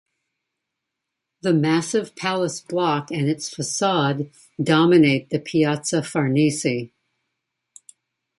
[1.41, 6.87] The massive palace block and its facade dominate the Piazza Farnese.